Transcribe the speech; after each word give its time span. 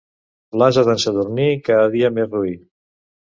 L'ase 0.61 0.83
d'en 0.87 1.03
Sadurní, 1.03 1.45
cada 1.69 1.91
dia 1.97 2.11
més 2.17 2.33
roí. 2.33 2.57